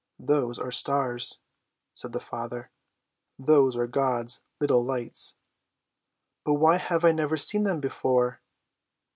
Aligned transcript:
"Those 0.17 0.57
are 0.57 0.71
stars," 0.71 1.37
said 1.93 2.11
the 2.11 2.19
father. 2.19 2.71
"Those 3.37 3.77
are 3.77 3.85
God's 3.85 4.41
little 4.59 4.83
lights." 4.83 5.35
"But 6.43 6.55
why 6.55 6.77
have 6.77 7.05
I 7.05 7.11
never 7.11 7.37
seen 7.37 7.65
them 7.65 7.79
before?" 7.79 8.41